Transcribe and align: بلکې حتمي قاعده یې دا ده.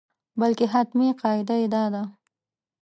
بلکې 0.39 0.65
حتمي 0.73 1.09
قاعده 1.21 1.55
یې 1.61 1.67
دا 1.73 1.83
ده. 1.93 2.03